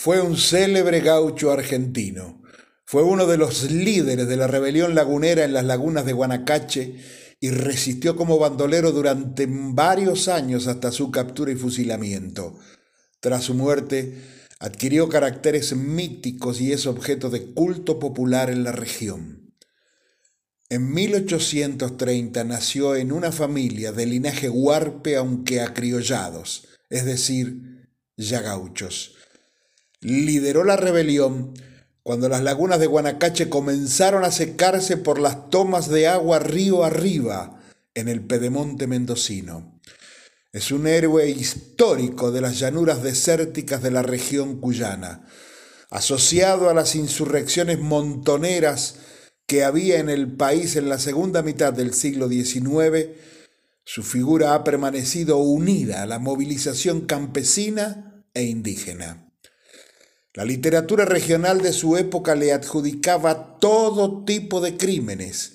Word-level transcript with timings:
Fue 0.00 0.20
un 0.20 0.36
célebre 0.36 1.00
gaucho 1.00 1.50
argentino. 1.50 2.40
Fue 2.84 3.02
uno 3.02 3.26
de 3.26 3.36
los 3.36 3.68
líderes 3.68 4.28
de 4.28 4.36
la 4.36 4.46
rebelión 4.46 4.94
lagunera 4.94 5.42
en 5.42 5.52
las 5.52 5.64
lagunas 5.64 6.06
de 6.06 6.12
Guanacache 6.12 6.94
y 7.40 7.50
resistió 7.50 8.14
como 8.14 8.38
bandolero 8.38 8.92
durante 8.92 9.48
varios 9.50 10.28
años 10.28 10.68
hasta 10.68 10.92
su 10.92 11.10
captura 11.10 11.50
y 11.50 11.56
fusilamiento. 11.56 12.56
Tras 13.18 13.42
su 13.42 13.54
muerte, 13.54 14.22
adquirió 14.60 15.08
caracteres 15.08 15.74
míticos 15.74 16.60
y 16.60 16.70
es 16.72 16.86
objeto 16.86 17.28
de 17.28 17.52
culto 17.52 17.98
popular 17.98 18.50
en 18.50 18.62
la 18.62 18.70
región. 18.70 19.52
En 20.68 20.92
1830 20.92 22.44
nació 22.44 22.94
en 22.94 23.10
una 23.10 23.32
familia 23.32 23.90
de 23.90 24.06
linaje 24.06 24.48
huarpe 24.48 25.16
aunque 25.16 25.60
acriollados, 25.60 26.68
es 26.88 27.04
decir, 27.04 27.88
ya 28.16 28.42
gauchos. 28.42 29.16
Lideró 30.00 30.64
la 30.64 30.76
rebelión 30.76 31.54
cuando 32.02 32.28
las 32.28 32.42
lagunas 32.42 32.80
de 32.80 32.86
Guanacache 32.86 33.48
comenzaron 33.48 34.24
a 34.24 34.30
secarse 34.30 34.96
por 34.96 35.20
las 35.20 35.50
tomas 35.50 35.90
de 35.90 36.08
agua 36.08 36.38
río 36.38 36.84
arriba 36.84 37.60
en 37.94 38.08
el 38.08 38.22
pedemonte 38.22 38.86
mendocino. 38.86 39.78
Es 40.52 40.72
un 40.72 40.86
héroe 40.86 41.28
histórico 41.28 42.30
de 42.30 42.40
las 42.40 42.58
llanuras 42.58 43.02
desérticas 43.02 43.82
de 43.82 43.90
la 43.90 44.02
región 44.02 44.60
cuyana, 44.60 45.26
asociado 45.90 46.70
a 46.70 46.74
las 46.74 46.94
insurrecciones 46.94 47.78
montoneras 47.78 48.96
que 49.46 49.64
había 49.64 49.98
en 49.98 50.08
el 50.08 50.32
país 50.32 50.76
en 50.76 50.88
la 50.88 50.98
segunda 50.98 51.42
mitad 51.42 51.72
del 51.72 51.92
siglo 51.92 52.28
XIX, 52.28 53.08
su 53.84 54.02
figura 54.02 54.54
ha 54.54 54.64
permanecido 54.64 55.38
unida 55.38 56.02
a 56.02 56.06
la 56.06 56.18
movilización 56.18 57.02
campesina 57.02 58.24
e 58.32 58.44
indígena. 58.44 59.27
La 60.34 60.44
literatura 60.44 61.04
regional 61.04 61.62
de 61.62 61.72
su 61.72 61.96
época 61.96 62.34
le 62.34 62.52
adjudicaba 62.52 63.58
todo 63.58 64.24
tipo 64.24 64.60
de 64.60 64.76
crímenes, 64.76 65.54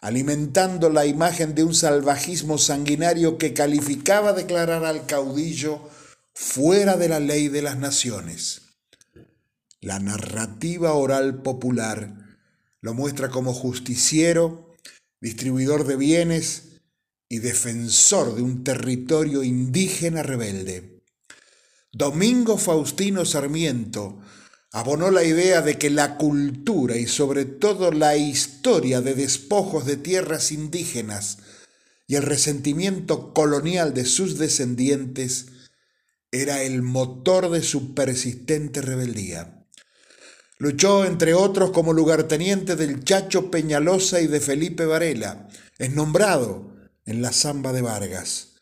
alimentando 0.00 0.88
la 0.88 1.04
imagen 1.04 1.54
de 1.54 1.64
un 1.64 1.74
salvajismo 1.74 2.58
sanguinario 2.58 3.38
que 3.38 3.54
calificaba 3.54 4.32
declarar 4.32 4.84
al 4.84 5.06
caudillo 5.06 5.80
fuera 6.32 6.96
de 6.96 7.08
la 7.08 7.20
ley 7.20 7.48
de 7.48 7.62
las 7.62 7.76
naciones. 7.76 8.62
La 9.80 9.98
narrativa 9.98 10.94
oral 10.94 11.42
popular 11.42 12.38
lo 12.80 12.94
muestra 12.94 13.30
como 13.30 13.52
justiciero, 13.52 14.74
distribuidor 15.20 15.86
de 15.86 15.96
bienes 15.96 16.80
y 17.28 17.38
defensor 17.38 18.34
de 18.34 18.42
un 18.42 18.62
territorio 18.62 19.42
indígena 19.42 20.22
rebelde. 20.22 21.02
Domingo 21.96 22.58
Faustino 22.58 23.24
Sarmiento 23.24 24.18
abonó 24.72 25.12
la 25.12 25.22
idea 25.22 25.62
de 25.62 25.78
que 25.78 25.90
la 25.90 26.16
cultura 26.16 26.96
y 26.96 27.06
sobre 27.06 27.44
todo 27.44 27.92
la 27.92 28.16
historia 28.16 29.00
de 29.00 29.14
despojos 29.14 29.86
de 29.86 29.96
tierras 29.96 30.50
indígenas 30.50 31.38
y 32.08 32.16
el 32.16 32.24
resentimiento 32.24 33.32
colonial 33.32 33.94
de 33.94 34.06
sus 34.06 34.38
descendientes 34.38 35.46
era 36.32 36.62
el 36.62 36.82
motor 36.82 37.48
de 37.48 37.62
su 37.62 37.94
persistente 37.94 38.82
rebeldía. 38.82 39.64
Luchó, 40.58 41.04
entre 41.04 41.34
otros, 41.34 41.70
como 41.70 41.92
lugarteniente 41.92 42.74
del 42.74 43.04
Chacho 43.04 43.52
Peñalosa 43.52 44.20
y 44.20 44.26
de 44.26 44.40
Felipe 44.40 44.84
Varela, 44.84 45.48
es 45.78 45.94
nombrado 45.94 46.74
en 47.06 47.22
la 47.22 47.32
Zamba 47.32 47.72
de 47.72 47.82
Vargas. 47.82 48.53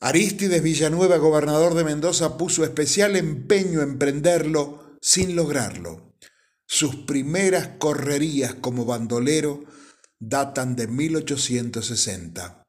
Arístides 0.00 0.62
Villanueva, 0.62 1.16
gobernador 1.16 1.74
de 1.74 1.82
Mendoza, 1.82 2.36
puso 2.36 2.62
especial 2.62 3.16
empeño 3.16 3.82
en 3.82 3.98
prenderlo 3.98 4.96
sin 5.00 5.34
lograrlo. 5.34 6.14
Sus 6.66 6.94
primeras 6.94 7.70
correrías 7.78 8.54
como 8.54 8.84
bandolero 8.84 9.64
datan 10.20 10.76
de 10.76 10.86
1860. 10.86 12.62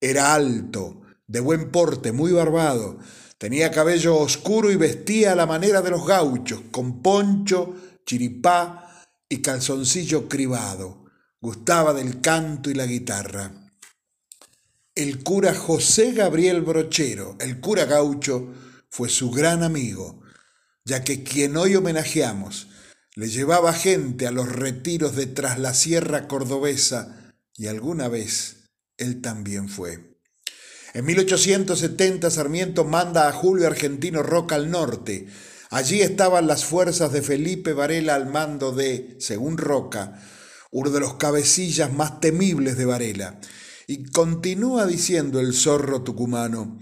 Era 0.00 0.34
alto, 0.34 1.02
de 1.26 1.40
buen 1.40 1.72
porte, 1.72 2.12
muy 2.12 2.30
barbado, 2.30 3.00
tenía 3.38 3.72
cabello 3.72 4.16
oscuro 4.18 4.70
y 4.70 4.76
vestía 4.76 5.32
a 5.32 5.36
la 5.36 5.46
manera 5.46 5.82
de 5.82 5.90
los 5.90 6.06
gauchos, 6.06 6.60
con 6.70 7.02
poncho, 7.02 7.74
chiripá 8.06 9.02
y 9.28 9.42
calzoncillo 9.42 10.28
cribado. 10.28 11.06
Gustaba 11.40 11.92
del 11.92 12.20
canto 12.20 12.70
y 12.70 12.74
la 12.74 12.86
guitarra 12.86 13.62
el 14.94 15.22
cura 15.22 15.54
José 15.54 16.12
Gabriel 16.12 16.60
Brochero, 16.60 17.36
el 17.40 17.60
cura 17.60 17.86
gaucho, 17.86 18.52
fue 18.90 19.08
su 19.08 19.30
gran 19.30 19.62
amigo, 19.62 20.20
ya 20.84 21.02
que 21.02 21.22
quien 21.22 21.56
hoy 21.56 21.76
homenajeamos 21.76 22.68
le 23.14 23.28
llevaba 23.28 23.72
gente 23.72 24.26
a 24.26 24.30
los 24.30 24.50
retiros 24.50 25.16
de 25.16 25.26
tras 25.26 25.58
la 25.58 25.72
sierra 25.72 26.28
cordobesa 26.28 27.34
y 27.56 27.68
alguna 27.68 28.08
vez 28.08 28.70
él 28.98 29.22
también 29.22 29.70
fue. 29.70 30.18
En 30.92 31.06
1870 31.06 32.30
Sarmiento 32.30 32.84
manda 32.84 33.28
a 33.28 33.32
Julio 33.32 33.66
Argentino 33.66 34.22
Roca 34.22 34.56
al 34.56 34.70
norte. 34.70 35.26
Allí 35.70 36.02
estaban 36.02 36.46
las 36.46 36.66
fuerzas 36.66 37.12
de 37.12 37.22
Felipe 37.22 37.72
Varela 37.72 38.14
al 38.14 38.26
mando 38.26 38.72
de, 38.72 39.16
según 39.20 39.56
Roca, 39.56 40.22
uno 40.70 40.90
de 40.90 41.00
los 41.00 41.14
cabecillas 41.14 41.90
más 41.94 42.20
temibles 42.20 42.76
de 42.76 42.84
Varela 42.84 43.40
y 43.92 44.04
continúa 44.04 44.86
diciendo 44.86 45.38
el 45.38 45.52
zorro 45.52 46.02
tucumano, 46.02 46.78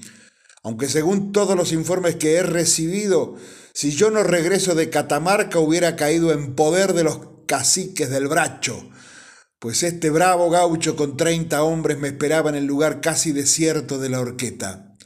aunque 0.62 0.88
según 0.88 1.32
todos 1.32 1.56
los 1.56 1.72
informes 1.72 2.14
que 2.14 2.34
he 2.34 2.42
recibido, 2.44 3.34
si 3.72 3.90
yo 3.90 4.12
no 4.12 4.22
regreso 4.22 4.76
de 4.76 4.90
Catamarca 4.90 5.58
hubiera 5.58 5.96
caído 5.96 6.30
en 6.30 6.54
poder 6.54 6.92
de 6.92 7.02
los 7.02 7.18
caciques 7.46 8.10
del 8.10 8.28
Bracho, 8.28 8.88
pues 9.58 9.82
este 9.82 10.10
bravo 10.10 10.50
gaucho 10.50 10.94
con 10.94 11.16
treinta 11.16 11.64
hombres 11.64 11.98
me 11.98 12.06
esperaba 12.06 12.48
en 12.48 12.54
el 12.54 12.66
lugar 12.66 13.00
casi 13.00 13.32
desierto 13.32 13.98
de 13.98 14.10
la 14.10 14.20
horqueta. 14.20 14.96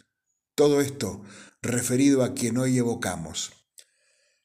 Todo 0.54 0.82
esto 0.82 1.22
referido 1.62 2.22
a 2.22 2.34
quien 2.34 2.58
hoy 2.58 2.76
evocamos. 2.76 3.52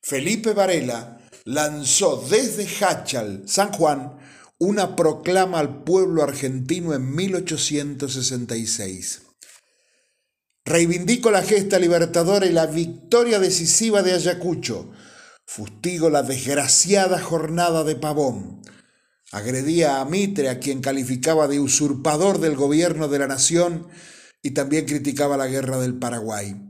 Felipe 0.01 0.53
Varela 0.53 1.19
lanzó 1.43 2.25
desde 2.29 2.69
Hachal, 2.85 3.43
San 3.47 3.73
Juan, 3.73 4.17
una 4.59 4.95
proclama 4.95 5.59
al 5.59 5.83
pueblo 5.83 6.21
argentino 6.21 6.93
en 6.93 7.15
1866. 7.15 9.23
Reivindico 10.65 11.31
la 11.31 11.41
gesta 11.41 11.79
libertadora 11.79 12.45
y 12.45 12.51
la 12.51 12.67
victoria 12.67 13.39
decisiva 13.39 14.03
de 14.03 14.13
Ayacucho. 14.13 14.91
Fustigo 15.45 16.09
la 16.09 16.23
desgraciada 16.23 17.19
jornada 17.19 17.83
de 17.83 17.95
Pavón. 17.95 18.61
Agredía 19.31 20.01
a 20.01 20.05
Mitre, 20.05 20.49
a 20.49 20.59
quien 20.59 20.81
calificaba 20.81 21.47
de 21.47 21.59
usurpador 21.59 22.39
del 22.39 22.55
gobierno 22.55 23.07
de 23.07 23.19
la 23.19 23.27
nación, 23.27 23.87
y 24.43 24.51
también 24.51 24.85
criticaba 24.85 25.37
la 25.37 25.47
guerra 25.47 25.79
del 25.79 25.97
Paraguay 25.97 26.68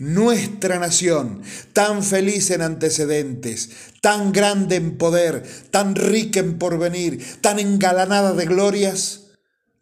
nuestra 0.00 0.78
nación, 0.78 1.42
tan 1.74 2.02
feliz 2.02 2.50
en 2.50 2.62
antecedentes, 2.62 3.70
tan 4.00 4.32
grande 4.32 4.76
en 4.76 4.96
poder, 4.96 5.44
tan 5.70 5.94
rica 5.94 6.40
en 6.40 6.58
porvenir, 6.58 7.40
tan 7.42 7.58
engalanada 7.58 8.32
de 8.32 8.46
glorias, 8.46 9.26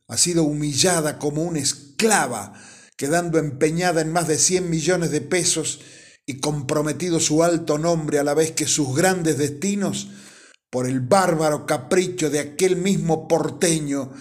ha 0.08 0.16
sido 0.16 0.42
humillada 0.42 1.18
como 1.18 1.44
una 1.44 1.60
esclava, 1.60 2.52
quedando 2.96 3.38
empeñada 3.38 4.00
en 4.00 4.12
más 4.12 4.26
de 4.26 4.38
100 4.38 4.68
millones 4.68 5.12
de 5.12 5.20
pesos 5.20 5.80
y 6.26 6.40
comprometido 6.40 7.20
su 7.20 7.44
alto 7.44 7.78
nombre 7.78 8.18
a 8.18 8.24
la 8.24 8.34
vez 8.34 8.50
que 8.50 8.66
sus 8.66 8.96
grandes 8.96 9.38
destinos 9.38 10.08
por 10.68 10.88
el 10.88 11.00
bárbaro 11.00 11.64
capricho 11.64 12.28
de 12.28 12.40
aquel 12.40 12.74
mismo 12.76 13.28
porteño 13.28 14.12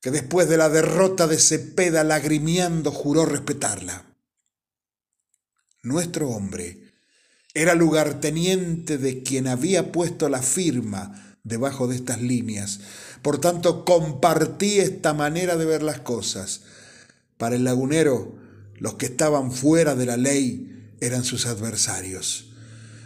que 0.00 0.12
después 0.12 0.48
de 0.48 0.56
la 0.56 0.70
derrota 0.70 1.26
de 1.26 1.38
Cepeda 1.38 2.04
lagrimiando 2.04 2.92
juró 2.92 3.26
respetarla 3.26 4.09
nuestro 5.82 6.28
hombre, 6.30 6.90
era 7.54 7.74
lugarteniente 7.74 8.98
de 8.98 9.22
quien 9.22 9.48
había 9.48 9.92
puesto 9.92 10.28
la 10.28 10.42
firma 10.42 11.36
debajo 11.42 11.88
de 11.88 11.96
estas 11.96 12.20
líneas. 12.20 12.80
Por 13.22 13.38
tanto, 13.38 13.84
compartí 13.84 14.78
esta 14.78 15.14
manera 15.14 15.56
de 15.56 15.64
ver 15.64 15.82
las 15.82 16.00
cosas. 16.00 16.62
Para 17.38 17.56
el 17.56 17.64
lagunero, 17.64 18.36
los 18.76 18.94
que 18.94 19.06
estaban 19.06 19.52
fuera 19.52 19.94
de 19.94 20.06
la 20.06 20.16
ley 20.16 20.94
eran 21.00 21.24
sus 21.24 21.46
adversarios. 21.46 22.50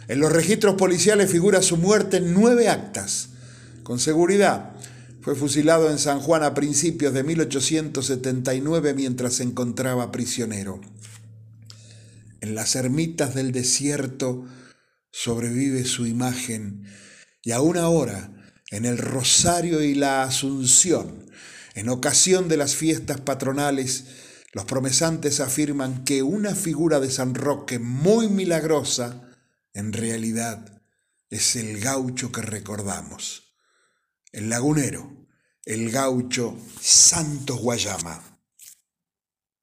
En 0.07 0.19
los 0.19 0.31
registros 0.31 0.75
policiales 0.75 1.31
figura 1.31 1.61
su 1.61 1.77
muerte 1.77 2.17
en 2.17 2.33
nueve 2.33 2.69
actas. 2.69 3.29
Con 3.83 3.99
seguridad, 3.99 4.73
fue 5.21 5.33
fusilado 5.33 5.89
en 5.89 5.97
San 5.97 6.19
Juan 6.19 6.43
a 6.43 6.53
principios 6.53 7.13
de 7.13 7.23
1879 7.23 8.93
mientras 8.93 9.33
se 9.33 9.43
encontraba 9.43 10.11
prisionero. 10.11 10.79
En 12.45 12.53
las 12.53 12.75
ermitas 12.75 13.33
del 13.33 13.51
desierto 13.51 14.45
sobrevive 15.09 15.83
su 15.83 16.05
imagen 16.05 16.85
y 17.41 17.53
aún 17.53 17.75
ahora, 17.75 18.31
en 18.69 18.85
el 18.85 18.99
Rosario 18.99 19.81
y 19.81 19.95
la 19.95 20.21
Asunción, 20.21 21.25
en 21.73 21.89
ocasión 21.89 22.47
de 22.47 22.57
las 22.57 22.75
fiestas 22.75 23.19
patronales, 23.21 24.05
los 24.53 24.65
promesantes 24.65 25.39
afirman 25.39 26.03
que 26.03 26.21
una 26.21 26.53
figura 26.53 26.99
de 26.99 27.09
San 27.09 27.33
Roque 27.33 27.79
muy 27.79 28.29
milagrosa 28.29 29.27
en 29.73 29.91
realidad 29.91 30.83
es 31.31 31.55
el 31.55 31.79
gaucho 31.79 32.31
que 32.31 32.43
recordamos, 32.43 33.55
el 34.31 34.49
lagunero, 34.49 35.25
el 35.63 35.89
gaucho 35.89 36.55
Santos 36.79 37.59
Guayama. 37.59 38.34